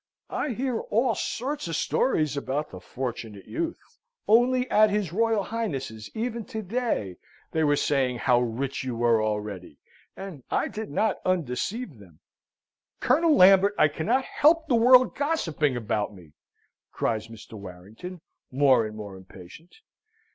[0.31, 3.77] I hear all sorts of stories about the Fortunate Youth.
[4.27, 7.17] Only at his Royal Highness's even today,
[7.51, 9.77] they were saying how rich you were already,
[10.17, 12.19] and I did not undeceive them"
[12.99, 16.33] "Colonel Lambert, I cannot help the world gossiping about me!"
[16.91, 17.53] cries Mr.
[17.53, 19.75] Warrington, more and more impatient.